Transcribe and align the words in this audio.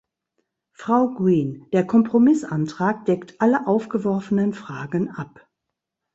Frau 0.71 1.11
Green, 1.13 1.67
der 1.73 1.85
Kompromissantrag 1.85 3.05
deckt 3.05 3.39
alle 3.39 3.67
aufgeworfenen 3.67 4.51
Fragen 4.51 5.11
ab. 5.11 5.47